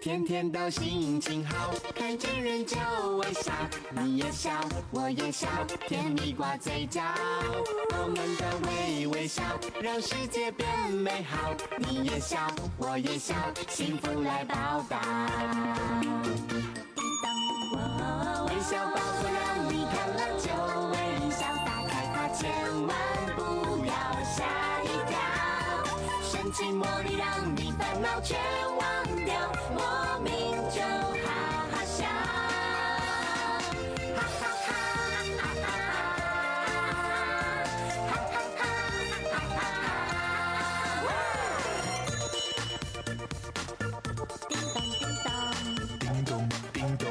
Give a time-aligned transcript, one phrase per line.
[0.00, 2.76] 天天都心情好，看见人就
[3.18, 3.52] 微笑，
[3.90, 4.50] 你也笑，
[4.90, 5.46] 我也笑，
[5.86, 7.00] 甜蜜挂嘴角。
[7.90, 9.42] 我们的微微笑，
[9.80, 11.54] 让世界变美好。
[11.78, 12.48] 你也笑，
[12.78, 13.34] 我也笑，
[13.68, 15.00] 幸福来报答。
[18.48, 18.84] 微笑
[26.52, 28.38] 寂寞里，让你烦恼全
[28.76, 28.86] 忘
[29.24, 29.50] 掉。
[29.74, 30.30] 莫名
[30.70, 30.82] 就
[31.24, 31.26] 哈
[31.72, 32.04] 哈笑，
[34.14, 34.68] 哈哈哈
[35.38, 35.72] 哈哈哈
[38.06, 38.44] 哈哈哈
[39.30, 39.64] 哈哈
[41.00, 41.08] 哈。
[44.48, 45.30] 叮当叮当，
[45.98, 46.30] 叮咚
[46.74, 47.04] 叮咚，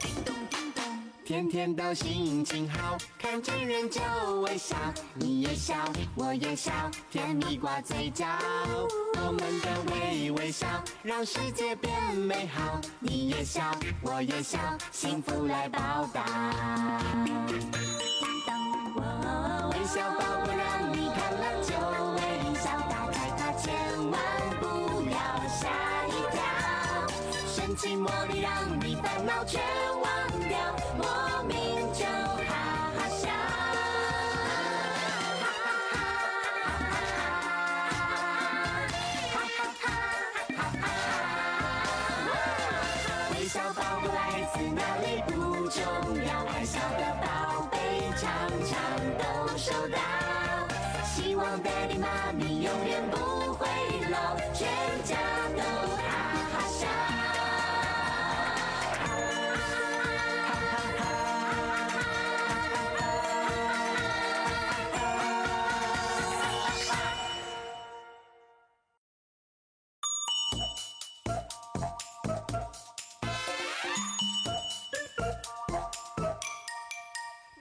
[0.00, 0.82] 叮咚叮咚，
[1.24, 2.98] 天天都心情好。
[3.30, 4.00] 看见人就
[4.40, 4.74] 微笑，
[5.12, 5.74] 你也笑，
[6.14, 6.72] 我也笑，
[7.10, 8.24] 甜蜜挂嘴角。
[9.16, 10.66] 我们的微微笑，
[11.02, 12.80] 让世界变美好。
[12.98, 14.58] 你也笑，我也笑，
[14.92, 16.24] 幸福来报答。
[19.72, 21.74] 微笑宝贝让你看了就
[22.16, 24.18] 微笑，打开它千万
[24.58, 25.68] 不要吓
[26.06, 26.40] 一跳。
[27.46, 29.60] 神奇魔力让你烦恼全
[30.00, 30.56] 忘掉。
[46.70, 47.78] 小的宝贝
[48.18, 48.28] 常
[48.68, 48.76] 常
[49.16, 49.98] 都收到。
[51.02, 53.66] 希望 Daddy 妈咪永远不会
[54.10, 54.68] 老，全
[55.02, 55.47] 家。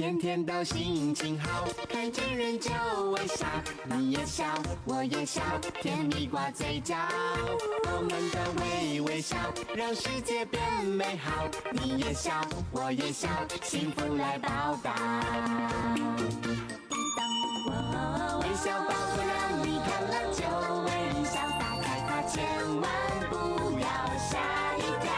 [0.00, 2.70] 天天都心情好，看见人就
[3.10, 3.46] 微笑，
[3.84, 4.46] 你也笑，
[4.86, 5.42] 我也笑，
[5.82, 6.96] 甜蜜挂嘴角。
[7.84, 9.36] 我们的微微笑，
[9.74, 11.46] 让世界变美好。
[11.72, 12.40] 你也笑，
[12.72, 13.28] 我也笑，
[13.62, 14.94] 幸福来报答。
[18.40, 20.40] 微笑宝盒让你看了就
[20.86, 22.42] 微笑，打开它千
[22.80, 22.90] 万
[23.28, 24.38] 不要吓
[24.78, 25.12] 一跳。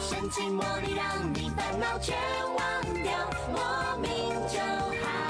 [0.00, 2.16] 神奇魔力让你烦恼全
[2.64, 3.12] 忘掉
[3.52, 4.58] 莫名就
[5.04, 5.23] 好。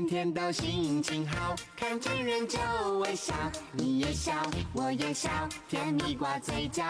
[0.00, 2.58] 天天都心情好，看见人就
[3.00, 3.34] 微笑，
[3.72, 4.32] 你也笑，
[4.72, 5.28] 我也笑，
[5.68, 6.82] 甜蜜挂嘴角。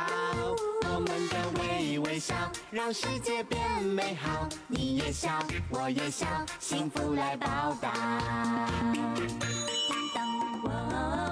[0.84, 2.34] 我们的微微笑，
[2.70, 4.48] 让世界变美好。
[4.68, 5.40] 你也笑，
[5.70, 6.26] 我也笑，
[6.60, 7.90] 幸福来报答。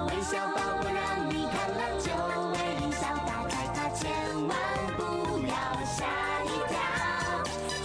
[0.07, 2.11] 微笑宝贝让你看了就
[2.51, 4.11] 微笑，打开它千
[4.47, 4.57] 万
[4.97, 6.03] 不要吓
[6.43, 6.77] 一跳。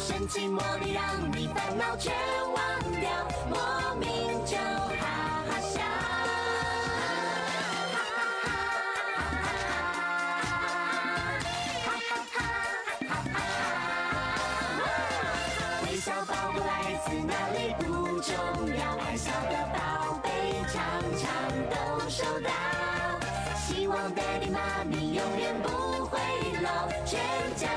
[0.01, 2.13] 神奇魔力让你烦恼全
[17.05, 18.35] 自哪里不重
[18.79, 20.29] 要，爱笑的宝贝
[20.73, 20.81] 常
[21.19, 21.29] 常
[21.69, 22.51] 都收到。
[23.59, 26.19] 希望 Daddy 妈咪永远不会
[26.63, 27.21] 老，全
[27.57, 27.74] 家。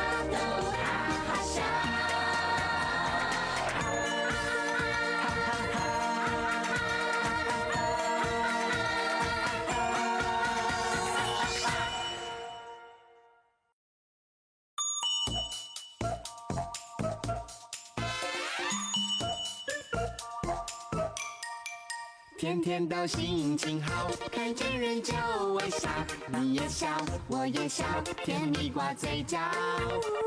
[22.38, 25.12] 天天都心情好，看见人就
[25.56, 25.90] 微笑，
[26.28, 26.88] 你也笑，
[27.28, 27.84] 我也笑，
[28.24, 29.40] 甜蜜挂嘴角。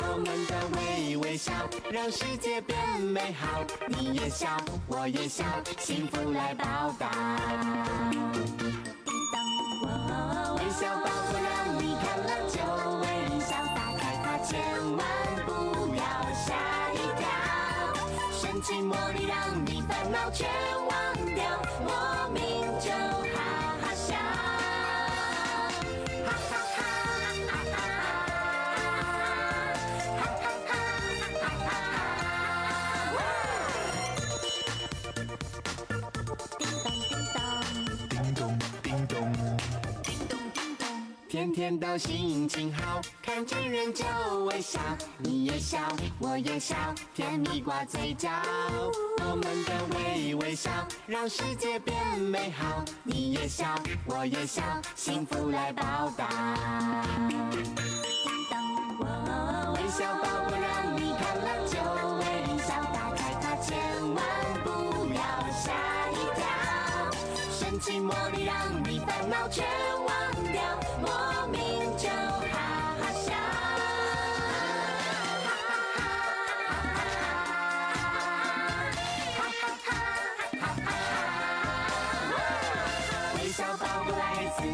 [0.00, 1.52] 我们的微微笑，
[1.88, 3.64] 让世界变美好。
[3.86, 4.48] 你也笑，
[4.88, 5.44] 我也笑，
[5.78, 7.10] 幸福来报答。
[10.56, 12.58] 微笑宝让你看了就
[12.98, 13.06] 微
[13.38, 14.58] 笑，打开它千
[14.96, 15.06] 万
[15.46, 16.02] 不要
[16.34, 17.22] 吓一跳。
[18.32, 20.48] 神奇魔力让你烦恼全
[21.84, 22.42] 莫名
[22.80, 22.90] 就
[23.34, 23.59] 好。
[41.50, 44.04] 天天都心情好，看见人就
[44.44, 44.78] 微笑，
[45.18, 45.78] 你也笑，
[46.20, 46.76] 我也笑，
[47.12, 48.30] 甜蜜挂嘴角。
[49.18, 50.70] 我们的微微笑，
[51.08, 52.84] 让世界变美好。
[53.02, 53.74] 你也笑，
[54.06, 54.62] 我也笑，
[54.94, 56.28] 幸福来报答。
[59.74, 61.78] 微笑宝宝让你看了就
[62.20, 63.76] 微笑，打开它千
[64.14, 64.24] 万
[64.62, 64.68] 不
[65.12, 65.20] 要
[65.50, 65.72] 吓
[66.12, 66.46] 一跳。
[67.50, 68.54] 神奇魔力让
[68.84, 69.66] 你烦恼全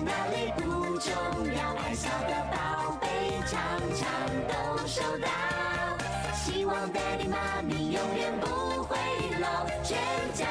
[0.05, 0.63] 哪里不
[0.99, 1.13] 重
[1.55, 3.07] 要，爱笑的宝贝
[3.47, 3.59] 常
[3.95, 4.05] 常
[4.49, 5.29] 都收到。
[6.35, 8.97] 希望爹地妈咪永远不会
[9.41, 9.97] 老，全
[10.35, 10.47] 家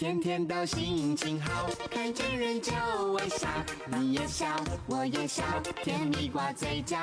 [0.00, 2.72] 天天都心情好，看见人就
[3.12, 3.46] 微笑，
[3.84, 4.46] 你也笑，
[4.86, 5.42] 我也笑，
[5.84, 6.96] 甜蜜挂嘴角。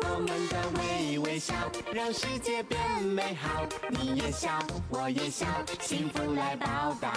[0.00, 1.52] 我们的微微笑，
[1.92, 3.66] 让世界变美好。
[3.90, 4.58] 你也笑，
[4.88, 5.44] 我也笑，
[5.82, 7.12] 幸福来报答。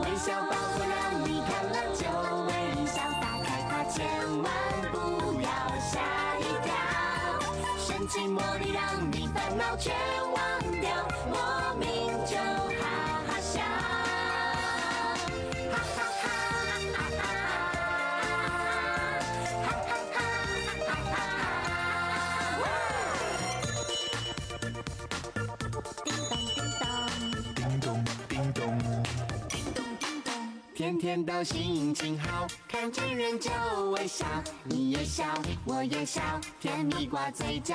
[0.00, 2.06] 微笑宝宝让你看了就
[2.46, 4.08] 微笑，打开它千
[4.42, 4.50] 万
[4.90, 6.00] 不要吓
[6.38, 6.72] 一跳。
[7.76, 9.94] 神奇魔力让你烦恼全
[31.00, 33.50] 天天都心情好，看见人就
[33.92, 34.26] 微笑，
[34.64, 35.24] 你也笑，
[35.64, 36.20] 我也笑，
[36.60, 37.74] 甜蜜挂嘴角。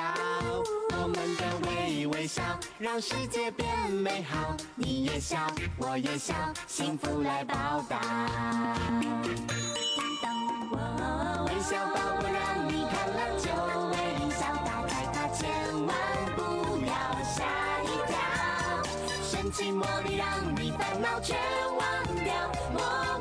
[0.92, 2.40] 我们的微微笑，
[2.78, 4.56] 让世界变美好。
[4.76, 5.44] 你也笑，
[5.76, 6.34] 我也笑，
[6.68, 7.98] 幸福来报答。
[11.46, 13.50] 微笑宝宝让你看了就
[13.90, 15.50] 微笑，打开它千
[15.84, 15.96] 万
[16.36, 16.94] 不要
[17.24, 17.42] 吓
[17.82, 18.14] 一跳。
[19.20, 21.36] 神奇魔力让你烦恼全
[21.76, 23.15] 忘掉。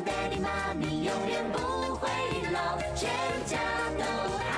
[0.00, 2.08] daddy 妈咪永远不会
[2.50, 3.10] 老全
[3.44, 3.58] 家
[3.98, 4.51] 都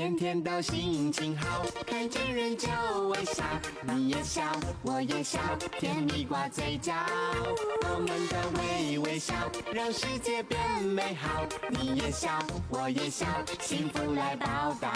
[0.00, 2.66] 天天都心情好，看见人就
[3.10, 3.44] 微笑，
[3.82, 4.40] 你也笑，
[4.80, 5.38] 我也笑，
[5.78, 6.94] 甜蜜挂嘴角。
[7.82, 9.34] 我们的微微笑，
[9.74, 11.44] 让世界变美好。
[11.68, 12.30] 你也笑，
[12.70, 13.26] 我也笑，
[13.60, 14.90] 幸福来报答。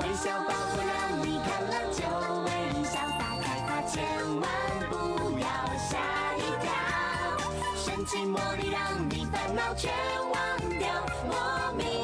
[0.00, 2.02] 微笑宝宝让你看了就
[2.42, 2.50] 微
[2.82, 4.02] 笑，打开它千
[4.40, 4.50] 万
[4.90, 5.46] 不要
[5.78, 5.94] 吓
[6.38, 6.66] 一跳。
[7.76, 9.92] 神奇魔力让你烦恼全
[10.82, 10.90] 调，
[11.28, 12.01] 莫名。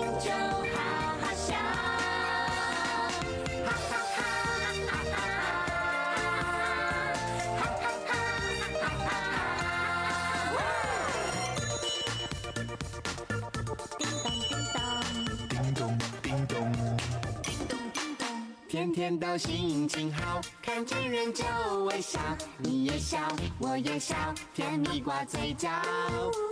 [18.89, 21.45] 天天都心情好，看见人就
[21.85, 22.19] 微笑，
[22.57, 23.19] 你也笑，
[23.59, 24.15] 我也笑，
[24.55, 25.69] 甜蜜挂嘴角。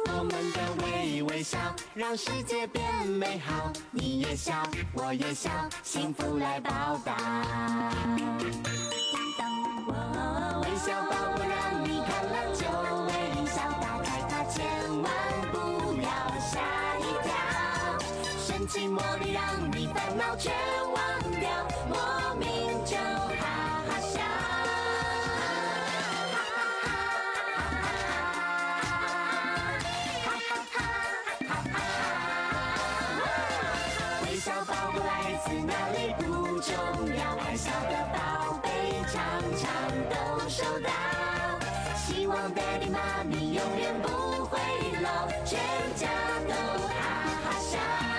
[0.07, 1.59] 我们的微微笑，
[1.95, 3.73] 让世界变美好。
[3.91, 4.63] 你也笑，
[4.93, 5.51] 我也笑，
[5.83, 7.17] 幸福来报答。
[10.61, 12.67] 微笑宝宝让你看了就
[13.07, 14.63] 微笑，打开它千
[15.01, 15.11] 万
[15.53, 15.57] 不
[16.03, 16.61] 要吓
[16.99, 17.33] 一跳。
[18.39, 20.53] 神奇魔力让你烦恼全
[34.99, 36.23] 来自哪里不
[36.61, 36.75] 重
[37.17, 38.69] 要，爱笑的宝贝
[39.13, 39.17] 常
[39.57, 39.67] 常
[40.11, 40.91] 都收到。
[41.97, 44.59] 希望爹地妈咪永远不会
[45.03, 45.59] 老，全
[45.97, 46.09] 家
[46.49, 46.55] 都
[46.89, 46.95] 哈
[47.45, 48.16] 哈笑。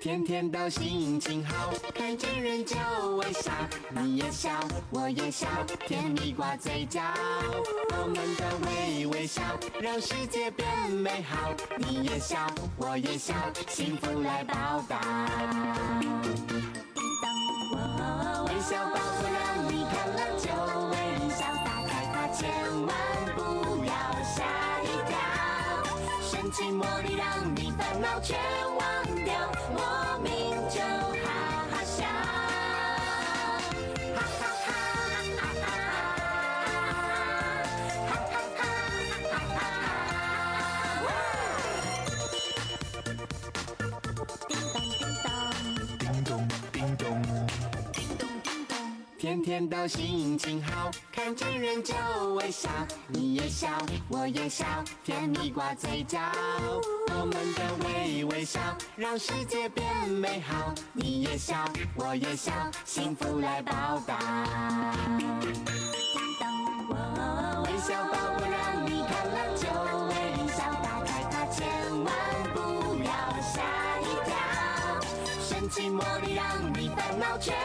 [0.00, 2.76] 天天都心情好，看见人就
[3.18, 3.52] 微笑，
[3.90, 4.50] 你也笑，
[4.90, 5.46] 我也笑，
[5.86, 7.00] 甜蜜挂嘴角。
[7.90, 9.40] 我们的微微笑，
[9.80, 11.52] 让世界变美好。
[11.78, 12.46] 你也笑，
[12.76, 13.32] 我也笑，
[13.68, 15.00] 幸福来报答。
[26.52, 28.38] 寂寞里，让你烦恼全
[28.76, 29.34] 忘掉。
[29.72, 31.11] 莫名就。
[49.42, 51.94] 天天都心情好，看见人就
[52.34, 52.70] 微笑，
[53.08, 53.66] 你也笑，
[54.08, 54.64] 我也笑，
[55.02, 56.20] 甜蜜挂嘴角。
[57.08, 58.60] 我们的微微笑，
[58.94, 60.72] 让世界变美好。
[60.92, 61.64] 你也笑，
[61.96, 62.52] 我也笑，
[62.84, 64.16] 幸福来报答。
[67.64, 69.66] 微笑宝贝让你看了就
[70.06, 70.14] 微
[70.52, 71.66] 笑，打开它千
[72.04, 72.14] 万
[72.54, 73.10] 不要
[73.42, 73.60] 吓
[74.02, 74.30] 一跳。
[75.40, 77.56] 神奇魔力让你烦恼全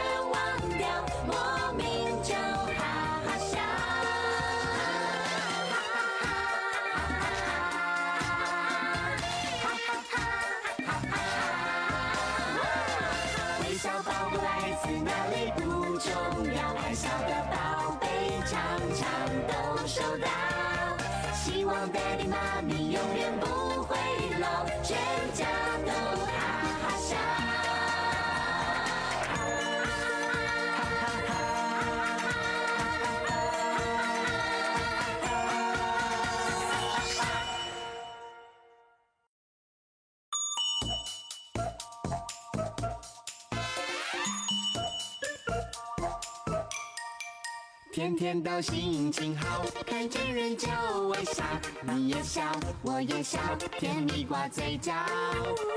[47.90, 50.68] 天天都心情好，看见人就
[51.08, 51.42] 微笑，
[51.82, 52.42] 你也笑，
[52.82, 53.38] 我也笑，
[53.78, 54.92] 甜蜜挂嘴角。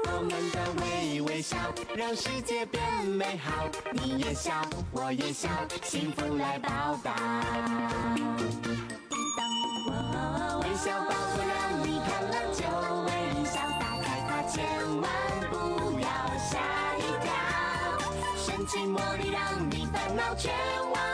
[0.05, 1.57] 我们的微微笑，
[1.95, 3.65] 让世界变美好。
[3.91, 5.49] 你也笑，我也笑，
[5.83, 6.69] 幸福来报
[7.01, 7.15] 答。
[10.59, 12.61] 微笑宝盒让你看了就
[13.07, 14.61] 微笑，打开它千
[15.01, 15.09] 万
[15.49, 16.59] 不要吓
[16.97, 17.31] 一跳。
[18.35, 19.41] 神奇魔力让
[19.71, 20.51] 你烦恼全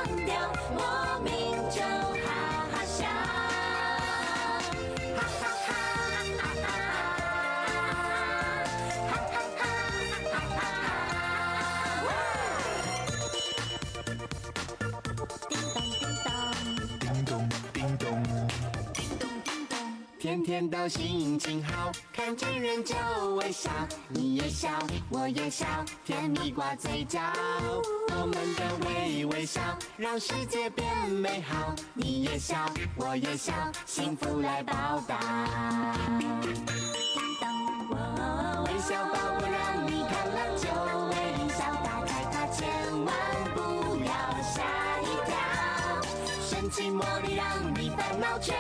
[0.07, 0.25] 全
[0.75, 1.57] 忘掉。
[20.27, 21.89] 天天都心情好，
[22.35, 22.95] 见人就
[23.35, 23.69] 微笑，
[24.09, 24.69] 你也笑，
[25.09, 25.65] 我也笑，
[26.05, 27.19] 甜蜜挂嘴角。
[28.09, 29.61] 我们的微微笑，
[29.95, 31.73] 让世界变美好。
[31.93, 32.55] 你也笑，
[32.95, 33.53] 我也笑，
[33.85, 35.17] 幸福来报答。
[38.65, 40.67] 微笑宝贝让你看了就
[41.09, 41.15] 微
[41.55, 42.67] 笑，打开它千
[43.05, 43.13] 万
[43.55, 44.11] 不要
[44.43, 44.55] 吓
[45.01, 45.31] 一跳。
[46.41, 48.55] 神奇魔力让你烦恼全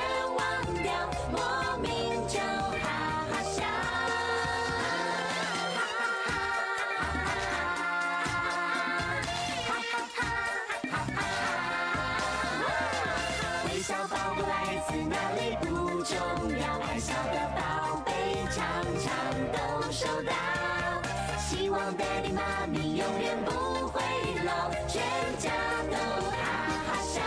[19.97, 23.99] 希望 Daddy 妈咪永远不会
[24.45, 25.01] 老，全
[25.39, 25.49] 家
[25.89, 25.97] 都
[26.29, 26.37] 哈
[26.85, 27.21] 哈笑。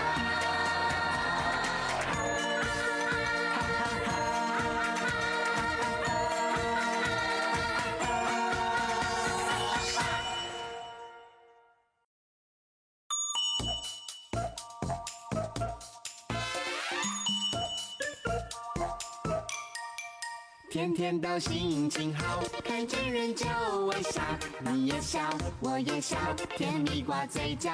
[20.71, 23.45] 天天都心情好，看见人就
[23.87, 24.23] 微笑，
[24.61, 25.19] 你也笑，
[25.59, 26.17] 我也笑，
[26.57, 27.73] 甜蜜挂嘴角。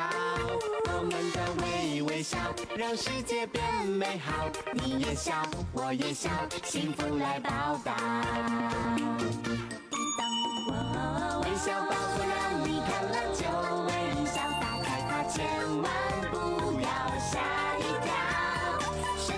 [0.86, 2.38] 我们的微微笑，
[2.74, 4.48] 让世界变美好。
[4.72, 5.42] 你也笑，
[5.74, 6.30] 我也笑，
[6.64, 8.24] 幸福来报答。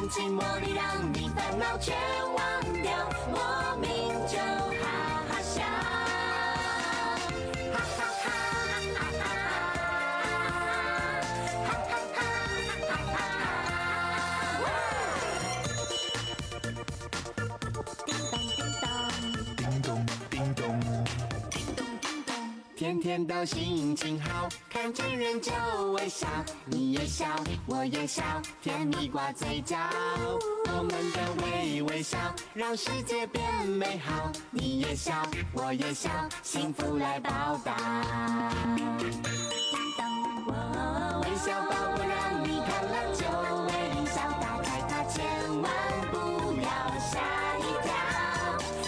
[0.08, 1.94] 神奇魔力让你烦恼全
[2.32, 3.10] 忘掉。
[3.30, 5.62] 莫名就哈哈笑
[22.74, 24.48] 天天都心情好，
[24.88, 25.52] 看见人就
[25.92, 26.26] 微笑，
[26.64, 27.26] 你也笑，
[27.66, 28.22] 我也笑，
[28.62, 29.76] 甜蜜挂嘴角。
[30.64, 32.16] 我们的微微笑，
[32.54, 34.32] 让世界变美好。
[34.50, 35.12] 你也笑，
[35.52, 36.08] 我也笑，
[36.42, 37.76] 幸福来报答。
[41.20, 43.26] 微笑宝宝让你看了就
[43.66, 45.22] 微笑，打开它千
[45.60, 45.70] 万
[46.10, 46.16] 不
[46.62, 46.66] 要
[46.98, 47.20] 吓
[47.58, 47.92] 一跳。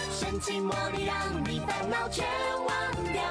[0.09, 2.25] 神奇魔力让你烦恼全
[2.57, 3.21] 忘掉。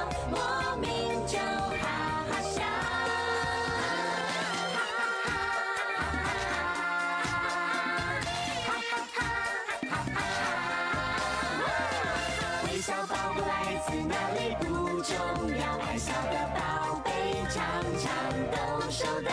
[14.08, 15.16] 哪里不重
[15.58, 15.78] 要？
[15.86, 17.10] 爱笑的宝贝
[17.50, 17.60] 常
[17.98, 18.08] 常
[18.50, 19.30] 都收到。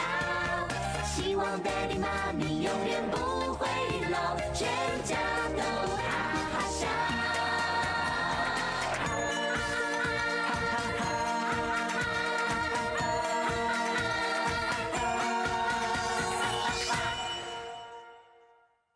[1.05, 3.67] 希望爹地妈咪永远不会
[4.09, 4.67] 老，全
[5.03, 5.15] 家
[5.55, 5.61] 都
[5.95, 6.16] 好。